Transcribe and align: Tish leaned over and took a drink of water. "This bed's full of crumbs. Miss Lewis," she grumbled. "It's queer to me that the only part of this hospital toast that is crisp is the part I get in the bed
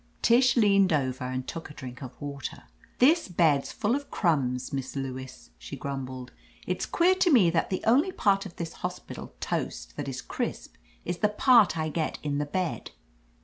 Tish 0.23 0.57
leaned 0.57 0.91
over 0.91 1.25
and 1.25 1.47
took 1.47 1.69
a 1.69 1.75
drink 1.75 2.01
of 2.01 2.19
water. 2.19 2.63
"This 2.97 3.27
bed's 3.27 3.71
full 3.71 3.93
of 3.95 4.09
crumbs. 4.09 4.73
Miss 4.73 4.95
Lewis," 4.95 5.51
she 5.59 5.75
grumbled. 5.75 6.31
"It's 6.65 6.87
queer 6.87 7.13
to 7.13 7.31
me 7.31 7.51
that 7.51 7.69
the 7.69 7.83
only 7.85 8.11
part 8.11 8.47
of 8.47 8.55
this 8.55 8.73
hospital 8.81 9.35
toast 9.39 9.95
that 9.97 10.07
is 10.07 10.23
crisp 10.23 10.73
is 11.05 11.19
the 11.19 11.29
part 11.29 11.77
I 11.77 11.89
get 11.89 12.17
in 12.23 12.39
the 12.39 12.47
bed 12.47 12.89